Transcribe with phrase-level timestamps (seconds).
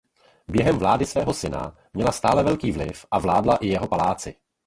[0.47, 4.35] Během vlády svého syna měla stále velký vliv a vládla i jeho paláci.